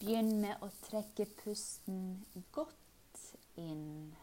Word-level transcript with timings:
Begynn 0.00 0.38
med 0.40 0.62
å 0.64 0.70
trekke 0.80 1.26
pusten 1.42 2.22
godt 2.56 3.24
inn 3.60 4.14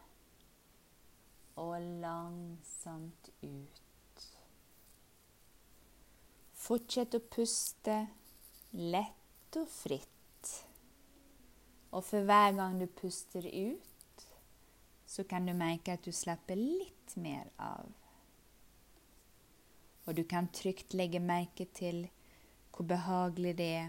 og 1.54 1.76
langsomt 2.02 3.28
ut. 3.44 4.24
Fortsett 6.58 7.14
å 7.14 7.20
puste 7.30 7.94
lett 8.74 9.60
og 9.60 9.70
fritt. 9.70 10.50
Og 11.94 12.02
for 12.04 12.26
hver 12.26 12.58
gang 12.58 12.80
du 12.82 12.88
puster 12.98 13.46
ut, 13.46 14.26
så 15.06 15.24
kan 15.30 15.46
du 15.46 15.54
merke 15.54 15.94
at 15.94 16.02
du 16.02 16.10
slapper 16.10 16.58
litt 16.58 17.14
mer 17.22 17.54
av. 17.62 17.86
Og 20.10 20.18
du 20.18 20.26
kan 20.26 20.50
trygt 20.50 20.98
legge 20.98 21.22
merke 21.22 21.70
til 21.70 22.08
hvor 22.74 22.90
behagelig 22.90 23.54
det 23.62 23.70
er 23.78 23.88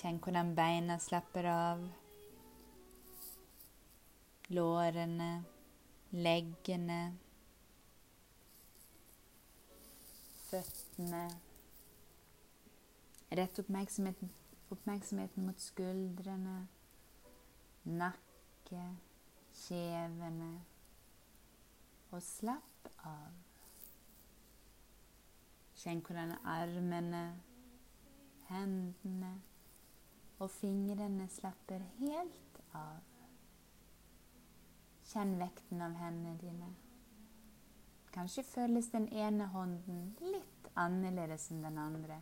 Kjenn 0.00 0.16
hvordan 0.24 0.54
beina 0.56 0.94
slapper 0.96 1.44
av. 1.44 1.80
Lårene, 4.48 5.26
leggene, 6.16 7.00
føttene. 10.46 11.20
Rett 13.40 13.60
oppmerksomheten, 13.60 14.32
oppmerksomheten 14.72 15.44
mot 15.50 15.60
skuldrene, 15.60 16.56
nakke, 18.00 18.86
kjevene. 19.66 20.50
Og 22.08 22.24
slapp 22.24 22.90
av. 23.04 23.36
Kjenn 25.84 26.00
hvordan 26.08 26.34
armene, 26.56 27.22
hendene 28.48 29.36
og 30.40 30.50
fingrene 30.50 31.28
slapper 31.28 31.84
helt 32.00 32.60
av. 32.76 33.04
Kjenn 35.10 35.36
vekten 35.40 35.82
av 35.84 35.96
hendene 36.00 36.38
dine. 36.40 36.72
Kanskje 38.14 38.46
føles 38.46 38.90
den 38.90 39.06
ene 39.12 39.46
hånden 39.52 40.14
litt 40.24 40.70
annerledes 40.78 41.50
enn 41.52 41.64
den 41.66 41.78
andre 41.78 42.20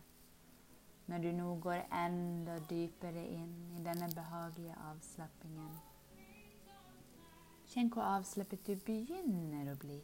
når 1.09 1.23
du 1.23 1.29
nå 1.33 1.53
går 1.63 1.79
enda 1.95 2.59
dypere 2.69 3.23
inn 3.33 3.53
i 3.73 3.79
denne 3.81 4.11
behagelige 4.13 4.75
avslappingen. 4.91 5.71
Kjenn 7.71 7.89
hvor 7.93 8.05
avslappet 8.05 8.61
du 8.67 8.75
begynner 8.85 9.71
å 9.71 9.77
bli. 9.81 9.97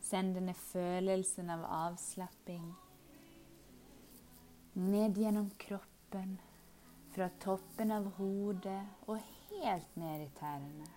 Send 0.00 0.38
denne 0.38 0.54
følelsen 0.56 1.52
av 1.52 1.66
avslapping 1.68 2.64
ned 4.72 5.20
gjennom 5.20 5.50
kroppen 5.60 6.38
fra 7.12 7.28
toppen 7.42 7.92
av 7.92 8.06
hodet 8.16 8.80
og 9.06 9.18
helt 9.50 9.96
ned 10.00 10.24
i 10.24 10.30
tærne. 10.38 10.88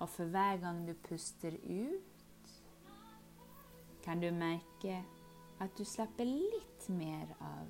Og 0.00 0.08
for 0.08 0.32
hver 0.32 0.56
gang 0.62 0.80
du 0.88 0.94
puster 1.04 1.56
ut, 1.60 2.54
kan 4.00 4.22
du 4.22 4.30
merke 4.32 5.02
at 5.60 5.76
du 5.76 5.84
slapper 5.84 6.24
litt 6.24 6.88
mer 6.88 7.34
av, 7.44 7.68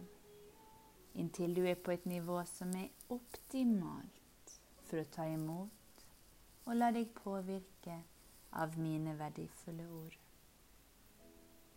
inntil 1.19 1.56
du 1.58 1.64
er 1.66 1.74
på 1.74 1.96
et 1.96 2.06
nivå 2.06 2.38
som 2.46 2.70
er 2.78 2.92
optimalt 3.10 4.54
for 4.86 5.02
å 5.02 5.10
ta 5.10 5.26
imot 5.26 6.06
og 6.70 6.76
la 6.76 6.92
deg 6.94 7.10
påvirke 7.16 7.96
av 8.62 8.76
mine 8.78 9.16
verdifulle 9.19 9.86
ord. 9.90 10.14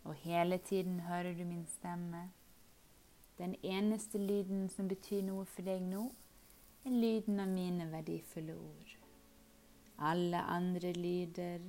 Og 0.04 0.14
hele 0.22 0.60
tiden 0.62 1.00
hører 1.08 1.34
du 1.34 1.46
min 1.48 1.66
stemme 1.66 2.28
den 3.38 3.56
eneste 3.64 4.18
lyden 4.18 4.68
som 4.70 4.88
betyr 4.88 5.24
noe 5.26 5.46
for 5.50 5.66
deg 5.66 5.82
nå, 5.82 6.04
er 6.86 6.92
lyden 6.92 7.40
av 7.40 7.50
mine 7.50 7.88
verdifulle 7.92 8.56
ord. 8.60 8.92
Alle 9.98 10.42
andre 10.52 10.92
lyder 10.94 11.64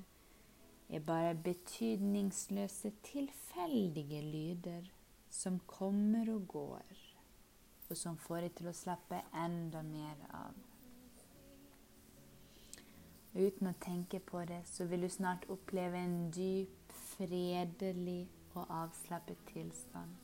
er 0.88 1.00
bare 1.06 1.34
betydningsløse, 1.34 2.92
tilfeldige 3.02 4.20
lyder 4.22 4.90
som 5.30 5.60
kommer 5.66 6.28
og 6.34 6.48
går, 6.48 7.00
og 7.90 7.96
som 7.96 8.18
får 8.18 8.46
deg 8.46 8.54
til 8.58 8.70
å 8.70 8.76
slappe 8.76 9.22
enda 9.44 9.82
mer 9.86 10.20
av. 10.34 10.60
Uten 13.34 13.66
å 13.66 13.74
tenke 13.82 14.20
på 14.22 14.44
det, 14.46 14.60
så 14.70 14.86
vil 14.86 15.06
du 15.06 15.10
snart 15.10 15.48
oppleve 15.50 15.98
en 15.98 16.30
dyp, 16.34 16.92
fredelig 17.14 18.28
og 18.54 18.70
avslappet 18.70 19.40
tilstand 19.50 20.23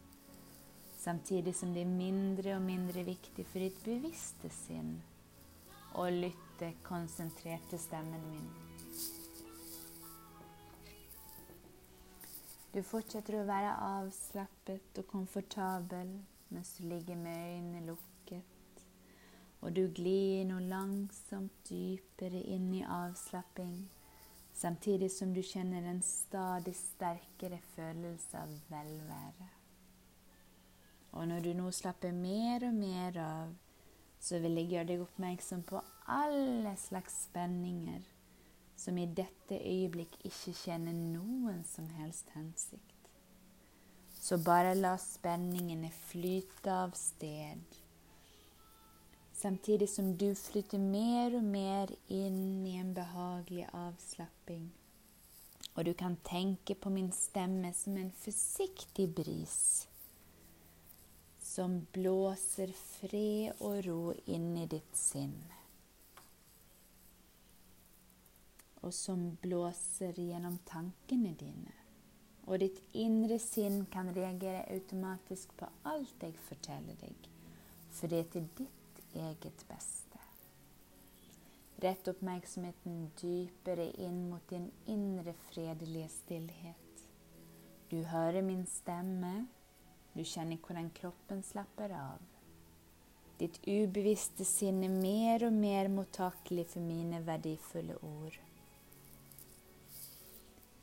samtidig 1.01 1.55
som 1.57 1.73
det 1.73 1.81
er 1.81 1.93
mindre 1.93 2.55
og 2.57 2.65
mindre 2.65 3.03
viktig 3.07 3.45
for 3.49 3.63
ditt 3.63 3.79
bevisste 3.85 4.51
sinn 4.53 4.99
å 5.97 6.05
lytte 6.13 6.71
konsentrert 6.85 7.65
til 7.71 7.81
stemmen 7.81 8.21
min. 8.29 8.51
Du 12.71 12.79
fortsetter 12.87 13.41
å 13.41 13.47
være 13.47 13.73
avslappet 13.83 15.01
og 15.01 15.07
komfortabel 15.09 16.13
mens 16.51 16.75
du 16.77 16.85
ligger 16.87 17.17
med 17.19 17.55
øynene 17.55 17.81
lukket, 17.89 18.83
og 19.61 19.75
du 19.75 19.85
glir 19.95 20.45
nå 20.47 20.59
langsomt 20.71 21.55
dypere 21.67 22.43
inn 22.55 22.69
i 22.75 22.83
avslapping, 22.87 23.77
samtidig 24.55 25.11
som 25.11 25.33
du 25.35 25.41
kjenner 25.43 25.87
en 25.91 26.03
stadig 26.05 26.75
sterkere 26.79 27.59
følelse 27.75 28.43
av 28.43 28.55
velvære. 28.71 29.60
Og 31.11 31.27
når 31.27 31.43
du 31.43 31.51
nå 31.57 31.71
slapper 31.75 32.15
mer 32.15 32.63
og 32.67 32.73
mer 32.77 33.17
av, 33.19 33.51
så 34.21 34.39
vil 34.39 34.59
jeg 34.59 34.69
gjøre 34.71 34.89
deg 34.93 35.03
oppmerksom 35.03 35.63
på 35.67 35.81
alle 36.11 36.75
slags 36.79 37.23
spenninger 37.25 38.03
som 38.77 38.97
i 38.97 39.05
dette 39.05 39.57
øyeblikk 39.59 40.15
ikke 40.25 40.53
kjenner 40.57 40.95
noen 40.95 41.61
som 41.67 41.89
helst 41.99 42.31
hensikt. 42.35 42.97
Så 44.21 44.37
bare 44.45 44.73
la 44.77 44.95
spenningene 45.01 45.89
flyte 46.09 46.73
av 46.85 46.93
sted, 46.97 47.61
samtidig 49.33 49.89
som 49.89 50.13
du 50.17 50.29
flytter 50.37 50.81
mer 50.81 51.37
og 51.37 51.45
mer 51.45 51.93
inn 52.13 52.61
i 52.69 52.77
en 52.77 52.93
behagelig 52.93 53.65
avslapping. 53.73 54.69
Og 55.73 55.85
du 55.87 55.93
kan 55.97 56.17
tenke 56.27 56.75
på 56.75 56.91
min 56.93 57.09
stemme 57.15 57.73
som 57.73 57.97
en 57.97 58.11
forsiktig 58.21 59.07
bris 59.17 59.87
som 61.51 61.87
blåser 61.91 62.71
fred 62.71 63.59
og 63.59 63.81
ro 63.85 64.13
inn 64.31 64.53
i 64.55 64.67
ditt 64.71 64.95
sinn. 64.95 65.35
Og 68.81 68.93
som 68.95 69.25
blåser 69.43 70.15
gjennom 70.15 70.55
tankene 70.69 71.33
dine. 71.41 71.75
Og 72.47 72.63
ditt 72.63 72.79
indre 72.97 73.37
sinn 73.43 73.83
kan 73.91 74.13
reagere 74.15 74.63
automatisk 74.71 75.51
på 75.59 75.67
alt 75.91 76.23
jeg 76.23 76.39
forteller 76.47 76.97
deg, 77.03 77.29
for 77.91 78.07
det 78.07 78.23
er 78.23 78.33
til 78.33 78.49
ditt 78.57 79.03
eget 79.11 79.67
beste. 79.67 80.23
Rett 81.83 82.07
oppmerksomheten 82.07 83.09
dypere 83.19 83.91
inn 84.05 84.27
mot 84.31 84.43
din 84.49 84.69
indre 84.87 85.35
fredelige 85.49 86.07
stillhet. 86.15 87.07
Du 87.91 88.03
hører 88.07 88.41
min 88.45 88.63
stemme, 88.69 89.49
du 90.13 90.23
kjenner 90.25 90.59
hvordan 90.59 90.91
kroppen 90.95 91.43
slapper 91.43 91.93
av. 91.95 92.19
Ditt 93.41 93.57
ubevisste 93.65 94.45
sinn 94.45 94.83
er 94.85 94.93
mer 94.93 95.47
og 95.47 95.55
mer 95.55 95.87
mottakelig 95.89 96.67
for 96.73 96.85
mine 96.85 97.23
verdifulle 97.25 97.95
ord. 98.05 98.35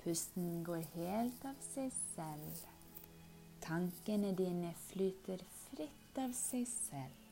Pusten 0.03 0.65
går 0.67 0.83
helt 0.97 1.45
av 1.47 1.61
seg 1.69 1.93
selv. 2.17 2.65
Tankene 3.63 4.33
dine 4.35 4.73
flyter 4.89 5.45
fritt 5.69 6.19
av 6.19 6.35
seg 6.35 6.67
selv. 6.71 7.25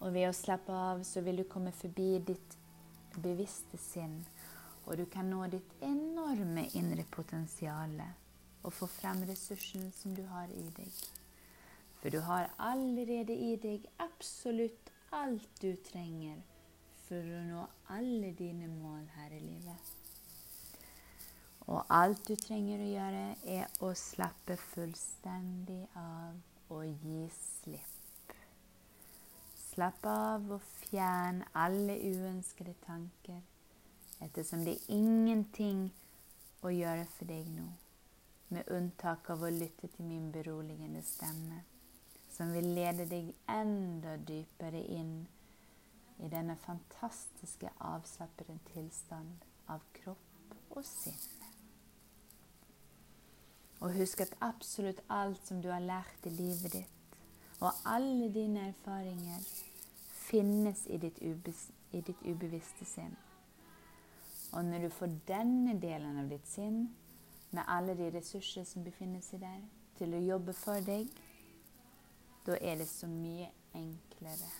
Og 0.00 0.10
ved 0.16 0.28
å 0.28 0.34
slappe 0.34 0.74
av 0.74 1.04
så 1.06 1.22
vil 1.22 1.42
du 1.42 1.46
komme 1.48 1.70
forbi 1.76 2.18
ditt 2.32 2.58
bevisste 3.22 3.78
sinn, 3.78 4.18
og 4.84 4.98
du 4.98 5.06
kan 5.06 5.30
nå 5.30 5.46
ditt 5.52 5.78
enorme 5.86 6.66
indre 6.74 7.06
potensial 7.14 7.94
og 8.64 8.72
få 8.72 8.88
frem 8.90 9.22
ressursen 9.28 9.92
som 9.92 10.16
du 10.16 10.24
har 10.32 10.50
i 10.50 10.66
deg. 10.76 11.04
For 12.00 12.12
du 12.12 12.20
har 12.20 12.50
allerede 12.58 13.36
i 13.36 13.54
deg 13.60 13.86
absolutt 14.02 14.90
alt 15.12 15.48
du 15.62 15.70
trenger 15.86 16.40
for 17.06 17.20
å 17.20 17.42
nå 17.46 17.66
alle 17.94 18.32
dine 18.36 18.68
mål 18.72 19.04
her 19.16 19.36
i 19.36 19.40
livet. 19.40 19.92
Og 21.64 21.80
alt 21.96 22.26
du 22.28 22.34
trenger 22.36 22.82
å 22.82 22.88
gjøre, 22.90 23.24
er 23.48 23.84
å 23.84 23.94
slappe 23.96 24.56
fullstendig 24.60 25.80
av 25.96 26.74
og 26.74 27.04
gi 27.04 27.22
slipp. 27.32 28.34
Slapp 29.70 30.04
av 30.06 30.50
og 30.58 30.66
fjern 30.84 31.40
alle 31.56 31.96
uønskede 32.04 32.76
tanker, 32.84 33.40
ettersom 34.22 34.66
det 34.66 34.76
er 34.76 34.92
ingenting 34.98 35.86
å 36.64 36.72
gjøre 36.72 37.08
for 37.16 37.32
deg 37.32 37.48
nå, 37.56 37.64
med 38.54 38.70
unntak 38.72 39.30
av 39.34 39.42
å 39.44 39.52
lytte 39.52 39.90
til 39.92 40.06
min 40.08 40.30
beroligende 40.32 41.02
stemme 41.04 41.62
som 42.34 42.50
vil 42.54 42.66
lede 42.74 43.06
deg 43.06 43.30
enda 43.50 44.16
dypere 44.18 44.80
inn 44.96 45.14
i 46.22 46.30
denne 46.30 46.56
fantastiske 46.64 47.70
avslappede 47.78 48.56
tilstand 48.72 49.44
av 49.70 49.82
kropp 49.98 50.56
og 50.74 50.82
sinn. 50.86 51.20
Og 53.84 53.94
husk 53.98 54.24
at 54.24 54.34
absolutt 54.42 55.02
alt 55.12 55.42
som 55.46 55.60
du 55.62 55.68
har 55.70 55.84
lært 55.84 56.26
i 56.26 56.32
livet 56.32 56.72
ditt, 56.78 57.18
og 57.60 57.70
alle 57.86 58.30
dine 58.32 58.68
erfaringer, 58.72 59.44
finnes 60.24 60.86
i 60.90 60.98
ditt, 60.98 61.20
i 61.20 62.00
ditt 62.00 62.22
ubevisste 62.24 62.86
sinn. 62.88 63.14
Og 64.54 64.64
når 64.64 64.86
du 64.86 64.94
får 64.94 65.18
denne 65.28 65.76
delen 65.82 66.18
av 66.22 66.30
ditt 66.32 66.46
sinn, 66.48 66.86
med 67.54 67.62
alle 67.70 67.94
de 67.98 68.10
ressurser 68.18 68.66
som 68.66 68.84
befinner 68.84 69.22
seg 69.22 69.40
der, 69.44 69.62
til 69.98 70.14
å 70.14 70.22
jobbe 70.22 70.52
for 70.58 70.82
deg, 70.84 71.08
da 72.46 72.58
er 72.60 72.80
det 72.82 72.88
så 72.90 73.08
mye 73.08 73.48
enklere. 73.78 74.50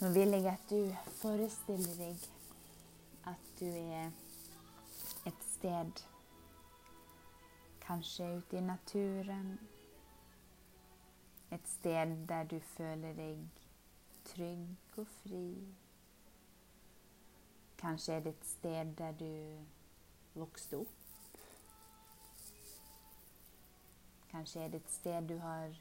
Nå 0.00 0.10
vil 0.12 0.36
jeg 0.36 0.50
at 0.52 0.66
du 0.68 0.80
forestiller 1.22 1.94
deg 1.96 2.26
at 3.30 3.54
du 3.60 3.70
er 3.70 4.10
et 5.24 5.46
sted 5.54 6.04
Kanskje 7.84 8.24
ute 8.36 8.56
i 8.56 8.60
naturen. 8.64 9.58
Et 11.52 11.68
sted 11.68 12.16
der 12.28 12.44
du 12.48 12.56
føler 12.60 13.12
deg 13.12 13.42
trygg 14.24 14.96
og 14.96 15.06
fri. 15.20 15.48
Kanskje 17.78 18.14
er 18.14 18.20
det 18.20 18.34
et 18.34 18.46
sted 18.46 18.94
der 18.98 19.12
du 19.12 19.30
vokste 20.34 20.78
opp. 20.78 21.00
Kanskje 24.30 24.60
er 24.60 24.68
det 24.68 24.80
et 24.82 24.90
sted 24.90 25.28
du 25.28 25.36
har 25.38 25.76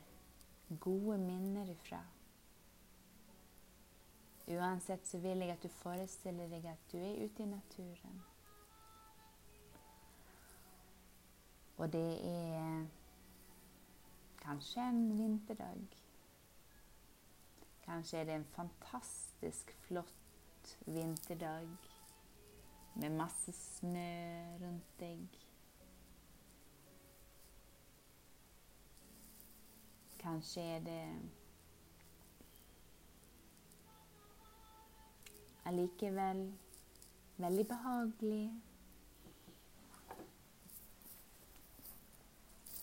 gode 0.80 1.18
minner 1.18 1.70
ifra. 1.70 2.04
Uansett 4.48 5.08
så 5.08 5.18
vil 5.18 5.38
jeg 5.38 5.50
at 5.50 5.64
du 5.64 5.70
forestiller 5.70 6.50
deg 6.52 6.66
at 6.66 6.92
du 6.92 6.98
er 6.98 7.26
ute 7.26 7.44
i 7.44 7.50
naturen. 7.50 8.24
Og 11.78 11.94
det 11.94 12.10
er 12.28 12.86
kanskje 14.42 14.90
en 14.90 15.18
vinterdag. 15.18 15.98
Kanskje 17.86 18.18
er 18.18 18.24
det 18.24 18.36
en 18.36 18.52
fantastisk 18.56 19.74
flott 19.88 20.23
vinterdag 20.86 21.68
med 22.96 23.10
masse 23.10 23.52
snø 23.52 24.10
rundt 24.62 25.00
deg. 25.00 25.40
Kanskje 30.24 30.62
er 30.62 30.80
det 30.80 31.08
allikevel 35.66 36.46
veldig 37.38 37.68
behagelig. 37.68 38.54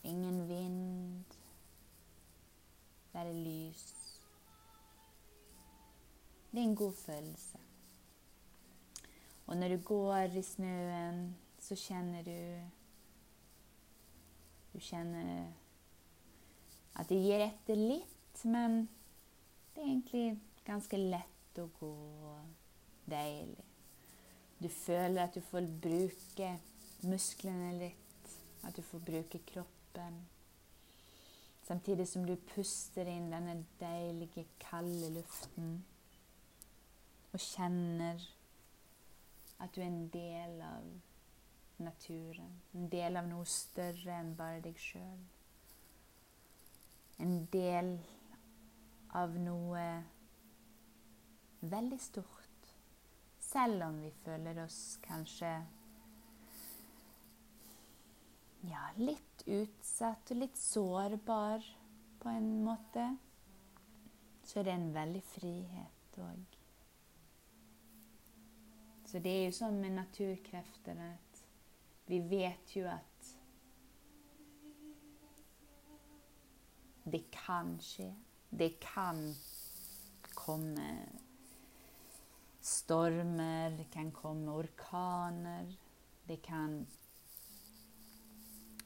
Ingen 0.02 0.48
vind. 0.48 1.24
Bare 3.12 3.32
lys. 3.34 3.86
Det 6.52 6.58
er 6.58 6.64
en 6.64 6.76
god 6.76 6.92
følelse. 6.92 7.69
Og 9.50 9.56
når 9.56 9.68
du 9.68 9.82
går 9.82 10.36
i 10.38 10.42
snøen, 10.46 11.36
så 11.58 11.74
kjenner 11.74 12.22
du 12.22 12.36
Du 14.70 14.78
kjenner 14.78 15.50
at 16.94 17.08
det 17.10 17.18
gir 17.18 17.42
etter 17.42 17.74
litt, 17.74 18.44
men 18.46 18.84
det 19.74 19.82
er 19.82 19.88
egentlig 19.88 20.38
ganske 20.62 21.00
lett 21.00 21.58
å 21.58 21.66
gå 21.80 21.90
deilig. 23.10 23.66
Du 24.62 24.68
føler 24.70 25.24
at 25.24 25.34
du 25.34 25.42
får 25.42 25.66
bruke 25.82 26.52
musklene 27.10 27.72
litt, 27.80 28.34
at 28.62 28.78
du 28.78 28.82
får 28.86 29.02
bruke 29.10 29.42
kroppen. 29.50 30.22
Samtidig 31.66 32.06
som 32.08 32.22
du 32.26 32.36
puster 32.54 33.10
inn 33.10 33.32
denne 33.34 33.64
deilige, 33.82 34.46
kalde 34.62 35.10
luften 35.18 35.80
og 37.32 37.42
kjenner 37.42 38.22
at 39.60 39.74
du 39.74 39.82
er 39.82 39.90
en 39.90 40.06
del 40.12 40.62
av 40.64 40.88
naturen. 41.80 42.56
En 42.74 42.88
del 42.92 43.20
av 43.20 43.28
noe 43.28 43.48
større 43.48 44.16
enn 44.20 44.34
bare 44.38 44.64
deg 44.64 44.80
sjøl 44.80 45.20
en 47.20 47.46
del 47.52 47.90
av 49.18 49.34
noe 49.36 49.84
veldig 51.68 51.98
stort. 52.00 52.70
Selv 53.50 53.84
om 53.88 53.98
vi 54.00 54.12
føler 54.24 54.62
oss 54.64 54.80
kanskje 55.04 55.50
ja, 58.70 58.84
litt 59.00 59.44
utsatt 59.48 60.32
og 60.32 60.40
litt 60.44 60.60
sårbar 60.60 61.66
på 62.20 62.32
en 62.32 62.50
måte, 62.64 63.04
så 64.44 64.60
er 64.60 64.70
det 64.70 64.78
en 64.78 64.90
veldig 64.96 65.24
frihet 65.34 66.20
òg. 66.24 66.49
Så 69.10 69.18
det 69.18 69.30
er 69.34 69.48
jo 69.48 69.54
sånn 69.56 69.80
med 69.82 69.96
naturkrefter 69.96 70.98
at 71.02 71.38
vi 72.06 72.20
vet 72.30 72.76
jo 72.76 72.84
at 72.86 73.06
Det 77.10 77.24
kan 77.34 77.72
skje. 77.82 78.06
Det 78.50 78.76
kan 78.78 79.18
komme 80.34 80.86
stormer, 82.60 83.74
det 83.74 83.88
kan 83.90 84.12
komme 84.14 84.52
orkaner. 84.52 85.72
Det 86.28 86.38
kan 86.44 86.84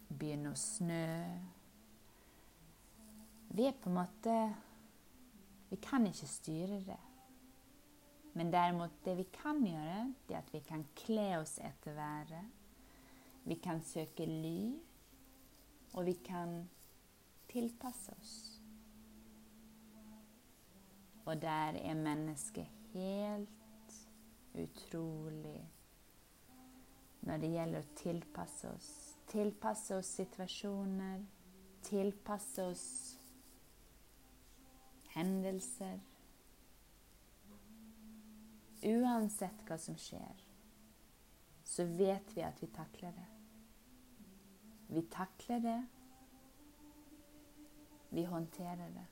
begynne 0.09 0.55
å 0.55 0.57
snø. 0.57 1.09
Vi 3.53 3.67
er 3.69 3.77
på 3.77 3.93
en 3.93 3.99
måte 4.01 4.39
Vi 5.69 5.77
kan 5.83 6.07
ikke 6.07 6.29
styre 6.31 6.81
det. 6.87 7.03
Men 8.35 8.51
derimot, 8.53 8.91
det 9.05 9.17
vi 9.17 9.27
kan 9.33 9.63
gjøre, 9.67 10.15
det 10.29 10.35
er 10.35 10.43
at 10.43 10.53
vi 10.53 10.61
kan 10.67 10.83
kle 10.99 11.29
oss 11.39 11.59
etter 11.63 11.95
været. 11.95 12.51
Vi 13.45 13.55
kan 13.55 13.83
søke 13.83 14.27
ly, 14.27 14.75
og 15.93 16.07
vi 16.07 16.13
kan 16.25 16.65
tilpasse 17.49 18.13
oss. 18.21 18.61
Og 21.25 21.43
der 21.43 21.79
er 21.79 21.95
mennesket 21.95 22.67
helt 22.93 23.49
utrolig 24.55 25.71
når 27.25 27.41
det 27.41 27.51
gjelder 27.55 27.81
å 27.81 27.97
tilpasse 27.97 28.69
oss. 28.69 28.91
Tilpasse 29.31 29.97
oss 29.97 30.11
situasjoner, 30.19 31.23
tilpasse 31.87 32.67
oss 32.67 32.89
hendelser. 35.15 36.01
Uansett 38.85 39.65
hva 39.65 39.79
som 39.81 39.97
skjer, 39.97 40.45
så 41.65 41.87
vet 41.97 42.35
vi 42.37 42.45
at 42.45 42.61
vi 42.61 42.69
takler 42.75 43.15
det. 43.17 43.29
Vi 44.93 45.03
takler 45.11 45.63
det 45.65 45.81
vi 48.15 48.25
håndterer 48.25 48.91
det. 48.95 49.07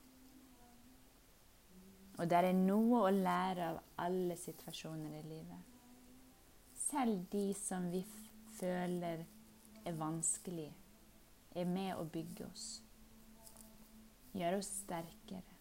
Og 2.18 2.28
det 2.28 2.38
er 2.38 2.54
noe 2.54 3.00
å 3.02 3.14
lære 3.14 3.70
av 3.72 3.78
alle 4.04 4.36
situasjoner 4.38 5.16
i 5.18 5.22
livet. 5.26 5.70
Selv 6.76 7.24
de 7.32 7.48
som 7.58 7.88
vi 7.90 8.04
føler 8.58 9.24
er 9.82 9.98
vanskelig, 9.98 10.68
er 11.56 11.66
med 11.68 11.96
å 11.98 12.04
bygge 12.06 12.46
oss. 12.46 12.66
Gjøre 14.36 14.60
oss 14.62 14.70
sterkere. 14.84 15.51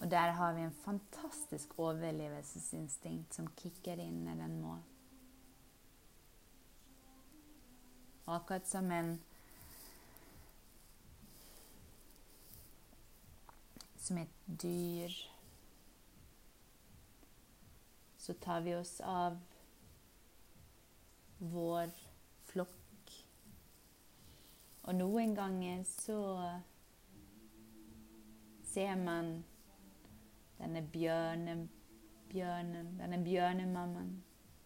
Og 0.00 0.10
der 0.10 0.30
har 0.36 0.52
vi 0.52 0.60
en 0.60 0.72
fantastisk 0.72 1.78
overlevelsesinstinkt 1.78 3.34
som 3.34 3.48
kicker 3.56 4.00
inn 4.02 4.24
når 4.26 4.42
den 4.42 4.58
må. 4.60 4.76
Akkurat 8.26 8.68
som 8.68 8.90
en 8.92 9.18
Som 14.06 14.18
et 14.18 14.34
dyr. 14.62 15.10
Så 18.18 18.34
tar 18.34 18.60
vi 18.60 18.74
oss 18.76 19.00
av 19.00 19.40
vår 21.38 21.90
flokk. 22.46 23.10
Og 24.86 24.94
noen 24.94 25.34
ganger 25.34 25.82
så 25.90 26.20
ser 28.62 28.94
man 29.02 29.32
denne 30.58 30.82
bjørnen, 30.92 31.66
bjørnen, 32.30 32.94
denne 33.00 33.20
bjørnemammaen. 33.24 34.12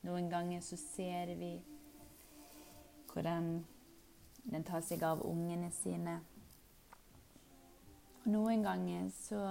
Noen 0.02 0.30
ganger 0.30 0.60
så 0.64 0.76
ser 0.80 1.34
vi 1.36 1.52
hvordan 3.12 3.64
den 4.50 4.64
tar 4.64 4.80
seg 4.86 5.02
av 5.04 5.22
ungene 5.26 5.70
sine. 5.74 6.20
Og 8.22 8.30
noen 8.32 8.62
ganger 8.64 9.10
så 9.16 9.42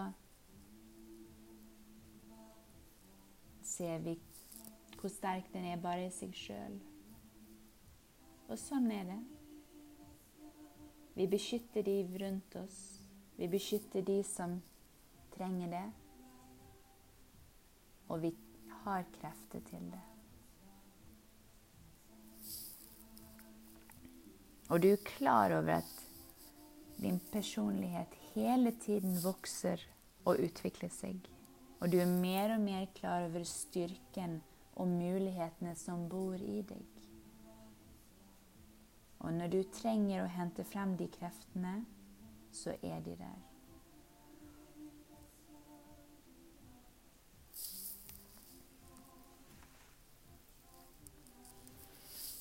ser 3.65 3.99
vi 4.05 4.17
hvor 4.99 5.11
sterk 5.13 5.53
den 5.53 5.65
er 5.69 5.79
bare 5.79 6.07
i 6.07 6.13
seg 6.13 6.33
sjøl. 6.35 6.79
Og 8.49 8.57
sånn 8.59 8.89
er 8.91 9.05
det. 9.07 9.19
Vi 11.15 11.27
beskytter 11.29 11.85
de 11.85 11.95
rundt 12.23 12.55
oss. 12.59 12.79
Vi 13.37 13.47
beskytter 13.47 14.03
de 14.07 14.21
som 14.23 14.57
trenger 15.35 15.71
det. 15.71 15.87
Og 18.09 18.21
vi 18.23 18.33
har 18.83 19.05
krefter 19.19 19.63
til 19.69 19.89
det. 19.93 20.05
Og 24.69 24.81
du 24.81 24.91
er 24.91 25.01
klar 25.05 25.53
over 25.57 25.79
at 25.79 25.95
din 27.01 27.17
personlighet 27.31 28.13
hele 28.33 28.71
tiden 28.81 29.17
vokser 29.23 29.81
og 30.25 30.41
utvikler 30.43 30.91
seg. 30.93 31.25
Og 31.79 31.89
du 31.91 31.97
er 32.01 32.09
mer 32.11 32.53
og 32.53 32.61
mer 32.61 32.85
klar 32.95 33.25
over 33.29 33.45
styrken 33.47 34.39
og 34.75 34.87
mulighetene 34.87 35.73
som 35.79 36.05
bor 36.11 36.37
i 36.37 36.61
deg. 36.69 36.99
Og 39.19 39.33
når 39.35 39.51
du 39.51 39.61
trenger 39.75 40.23
å 40.23 40.31
hente 40.31 40.63
frem 40.67 40.95
de 40.99 41.09
kreftene, 41.11 41.79
så 42.55 42.75
er 42.83 43.01
de 43.03 43.17
der. 43.19 43.48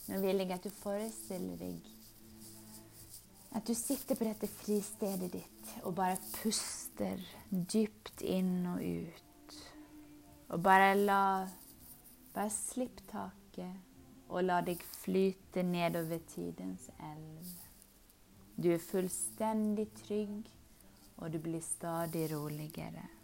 Nå 0.08 0.20
vil 0.24 0.40
jeg 0.40 0.52
at 0.56 0.64
du 0.64 0.72
forestiller 0.72 1.60
deg 1.60 1.94
at 3.56 3.64
du 3.64 3.72
sitter 3.74 4.16
på 4.16 4.26
dette 4.28 4.48
fristedet 4.60 5.30
ditt 5.32 5.70
og 5.82 5.94
bare 5.96 6.18
puster 6.36 7.20
dypt 7.50 8.22
inn 8.22 8.66
og 8.68 8.82
ut. 8.84 9.56
Og 10.52 10.62
bare 10.64 10.94
la 10.98 11.22
Bare 12.34 12.52
slipp 12.54 13.00
taket 13.10 14.28
og 14.28 14.44
la 14.44 14.60
deg 14.62 14.82
flyte 15.00 15.64
nedover 15.66 16.20
tidens 16.28 16.84
elv. 17.02 17.48
Du 18.54 18.68
er 18.70 18.82
fullstendig 18.82 19.88
trygg, 20.04 20.44
og 21.18 21.32
du 21.32 21.38
blir 21.42 21.64
stadig 21.64 22.28
roligere. 22.30 23.17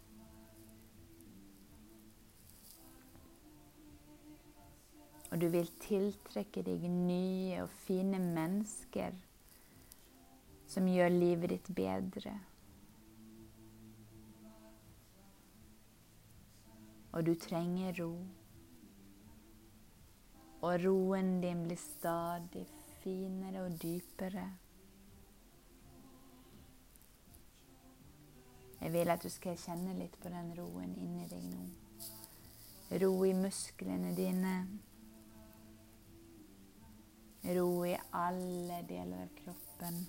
Og 5.35 5.41
du 5.41 5.49
vil 5.51 5.67
tiltrekke 5.83 6.61
deg 6.63 6.85
nye 6.87 7.57
og 7.59 7.71
fine 7.83 8.21
mennesker 8.23 9.17
som 10.71 10.87
gjør 10.87 11.11
livet 11.11 11.51
ditt 11.51 11.71
bedre. 11.75 12.31
Og 17.11 17.27
du 17.27 17.33
trenger 17.35 17.99
ro. 17.99 18.07
Og 20.63 20.79
roen 20.85 21.35
din 21.43 21.67
blir 21.67 21.83
stadig 21.83 22.63
finere 23.03 23.67
og 23.67 23.75
dypere. 23.83 24.47
Jeg 28.79 28.95
vil 28.95 29.15
at 29.19 29.27
du 29.27 29.35
skal 29.35 29.59
kjenne 29.59 29.99
litt 29.99 30.15
på 30.23 30.31
den 30.31 30.55
roen 30.55 30.95
inni 30.95 31.27
deg 31.27 31.43
nå. 31.51 31.69
Ro 33.03 33.15
i 33.27 33.35
musklene 33.35 34.15
dine. 34.15 34.57
Ro 37.45 37.85
i 37.85 37.97
alle 38.11 38.81
deler 38.81 39.21
av 39.21 39.27
kroppen. 39.43 40.05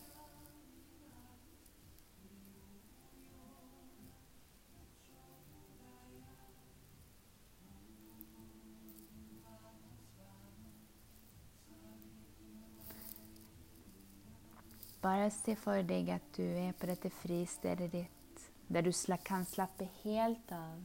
Bare 15.02 15.28
se 15.30 15.52
for 15.60 15.84
deg 15.84 16.08
at 16.14 16.30
du 16.38 16.42
er 16.42 16.72
på 16.72 16.88
dette 16.88 17.10
fristedet 17.20 17.90
ditt, 17.92 18.46
der 18.72 18.82
du 18.82 18.90
kan 19.24 19.44
slappe 19.44 19.84
helt 20.02 20.56
av. 20.56 20.80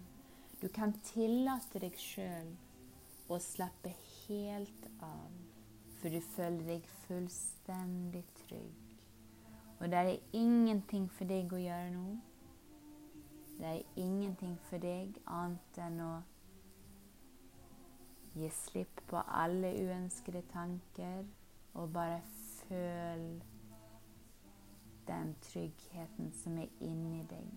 Du 0.60 0.68
kan 0.68 0.92
tillate 1.08 1.80
deg 1.80 1.96
sjøl 1.98 2.52
å 3.32 3.40
slappe 3.40 3.96
helt 4.28 4.92
av 5.00 5.51
for 6.02 6.10
du 6.10 6.20
føler 6.34 6.66
deg 6.66 6.86
fullstendig 7.06 8.24
trygg. 8.42 9.06
Og 9.80 9.90
det 9.92 9.98
er 9.98 10.18
ingenting 10.34 11.08
for 11.14 11.30
deg 11.30 11.54
å 11.54 11.62
gjøre 11.62 11.92
nå. 11.94 12.06
Det 13.60 13.70
er 13.70 14.02
ingenting 14.02 14.56
for 14.66 14.82
deg 14.82 15.20
annet 15.30 15.80
enn 15.86 16.00
å 16.02 16.12
gi 18.34 18.50
slipp 18.56 19.02
på 19.12 19.22
alle 19.28 19.74
uønskede 19.78 20.42
tanker 20.54 21.26
og 21.78 21.94
bare 21.94 22.22
føl 22.26 23.26
den 25.08 25.36
tryggheten 25.46 26.32
som 26.42 26.58
er 26.58 26.70
inni 26.82 27.22
deg. 27.30 27.50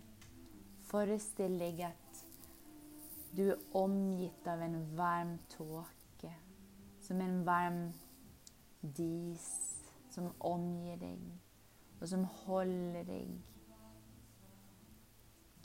Forestill 0.84 1.56
deg 1.60 1.84
at 1.88 2.24
du 3.34 3.46
er 3.48 3.62
omgitt 3.76 4.46
av 4.46 4.62
en 4.62 4.76
varm 4.96 5.36
tåke, 5.56 6.32
som 7.00 7.20
en 7.20 7.40
varm 7.46 7.86
dis 8.84 9.48
som 10.12 10.30
omgir 10.44 11.00
deg, 11.00 11.22
og 12.00 12.08
som 12.08 12.24
holder 12.44 13.06
deg 13.08 13.32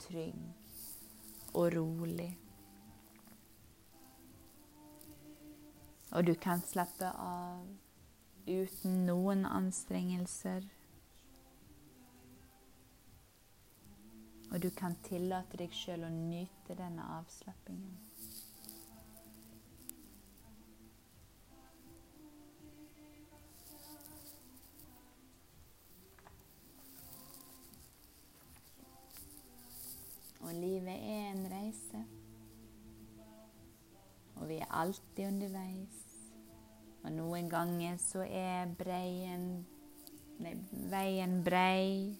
trygg 0.00 1.54
og 1.54 1.72
rolig. 1.74 2.30
Og 6.10 6.26
du 6.26 6.34
kan 6.34 6.62
slappe 6.66 7.06
av 7.22 7.66
uten 8.48 9.04
noen 9.06 9.44
anstrengelser. 9.46 10.66
Og 14.50 14.58
du 14.62 14.70
kan 14.74 14.96
tillate 15.06 15.60
deg 15.60 15.74
sjøl 15.74 16.08
å 16.08 16.10
nyte 16.10 16.74
denne 16.74 17.06
avslappingen. 17.20 18.09
Alltid 34.80 35.26
underveis. 35.28 36.00
Og 37.04 37.12
noen 37.16 37.48
ganger 37.52 38.00
så 38.00 38.24
er 38.26 38.72
breien 38.78 39.52
Nei, 40.40 40.54
veien 40.88 41.40
brei. 41.44 42.16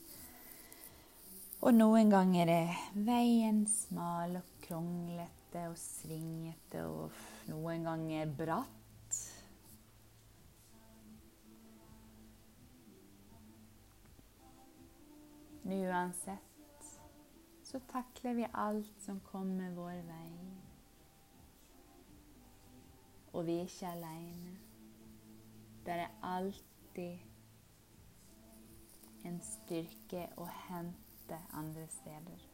Og 1.64 1.72
noen 1.72 2.10
ganger 2.12 2.50
er 2.52 2.82
veien 3.06 3.62
smal 3.68 4.36
og 4.36 4.50
kronglete 4.66 5.62
og 5.70 5.78
svingete, 5.80 6.84
og 6.84 7.48
noen 7.48 7.86
ganger 7.88 8.34
bratt. 8.36 9.20
Men 15.64 15.84
uansett 15.88 16.92
så 17.64 17.80
takler 17.92 18.34
vi 18.34 18.48
alt 18.52 19.04
som 19.04 19.20
kommer 19.32 19.72
vår 19.76 20.00
vei. 20.08 20.69
Og 23.32 23.46
vi 23.46 23.56
er 23.56 23.60
ikke 23.60 23.86
aleine. 23.86 24.58
Det 25.86 25.92
er 25.92 26.08
alltid 26.22 27.18
en 29.24 29.40
styrke 29.40 30.26
å 30.36 30.46
hente 30.68 31.38
andre 31.52 31.86
steder. 31.88 32.46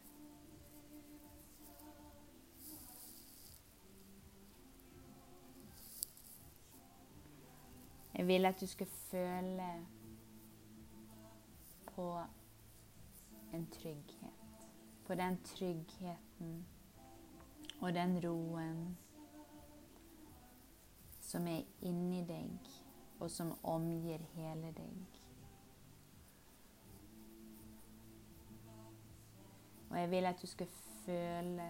Jeg 8.17 8.27
vil 8.27 8.45
at 8.45 8.61
du 8.61 8.67
skal 8.67 8.87
føle 8.87 9.85
på 11.95 12.07
en 13.53 13.67
trygghet. 13.71 14.33
På 15.05 15.15
den 15.15 15.37
tryggheten 15.43 16.65
og 17.81 17.93
den 17.93 18.17
roen 18.25 18.97
som 21.27 21.47
er 21.51 21.65
inni 21.83 22.21
deg, 22.23 22.71
og 23.19 23.31
som 23.31 23.51
omgir 23.67 24.23
hele 24.37 24.71
deg. 24.77 25.21
Og 29.89 29.95
jeg 29.99 30.11
vil 30.11 30.25
at 30.29 30.41
du 30.41 30.47
skal 30.47 30.67
føle 31.05 31.67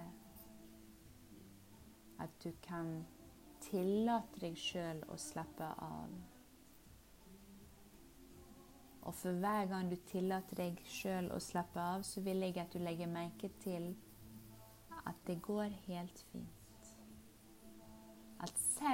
at 2.20 2.30
du 2.44 2.52
kan 2.66 3.06
tillate 3.62 4.42
deg 4.42 4.58
sjøl 4.58 5.04
å 5.10 5.18
slappe 5.22 5.70
av. 5.86 6.14
Og 9.08 9.16
for 9.16 9.40
hver 9.42 9.70
gang 9.72 9.90
du 9.90 9.96
tillater 10.10 10.60
deg 10.60 10.82
sjøl 10.92 11.32
å 11.32 11.40
slappe 11.42 11.80
av, 11.80 12.04
så 12.04 12.22
vil 12.26 12.44
jeg 12.44 12.58
at 12.62 12.74
du 12.74 12.82
legger 12.84 13.10
merke 13.10 13.50
til 13.64 13.94
at 15.06 15.26
det 15.30 15.40
går 15.46 15.72
helt 15.88 16.26
fint. 16.32 16.57